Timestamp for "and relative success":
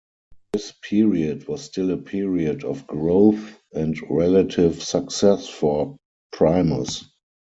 3.71-5.47